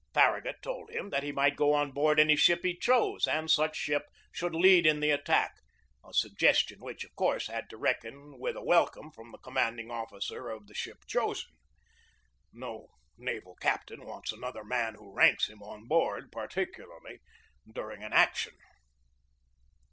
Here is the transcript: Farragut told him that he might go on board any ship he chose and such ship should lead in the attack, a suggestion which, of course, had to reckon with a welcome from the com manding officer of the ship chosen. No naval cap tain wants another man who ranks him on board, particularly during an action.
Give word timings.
Farragut 0.15 0.63
told 0.63 0.89
him 0.89 1.11
that 1.11 1.21
he 1.21 1.31
might 1.31 1.55
go 1.55 1.73
on 1.73 1.91
board 1.91 2.19
any 2.19 2.35
ship 2.35 2.61
he 2.63 2.75
chose 2.75 3.27
and 3.27 3.51
such 3.51 3.75
ship 3.75 4.07
should 4.31 4.55
lead 4.55 4.87
in 4.87 4.99
the 4.99 5.11
attack, 5.11 5.57
a 6.03 6.11
suggestion 6.11 6.79
which, 6.79 7.03
of 7.03 7.15
course, 7.15 7.45
had 7.45 7.69
to 7.69 7.77
reckon 7.77 8.39
with 8.39 8.55
a 8.55 8.63
welcome 8.63 9.11
from 9.11 9.31
the 9.31 9.37
com 9.37 9.53
manding 9.53 9.91
officer 9.91 10.49
of 10.49 10.65
the 10.65 10.73
ship 10.73 11.03
chosen. 11.05 11.51
No 12.51 12.87
naval 13.15 13.53
cap 13.57 13.85
tain 13.85 14.03
wants 14.03 14.31
another 14.31 14.63
man 14.63 14.95
who 14.95 15.13
ranks 15.13 15.47
him 15.47 15.61
on 15.61 15.85
board, 15.87 16.31
particularly 16.31 17.19
during 17.71 18.01
an 18.03 18.11
action. 18.11 18.55